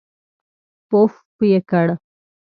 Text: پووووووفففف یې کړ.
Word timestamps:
پووووووفففف 0.87 1.39
یې 1.51 1.59
کړ. 1.69 1.87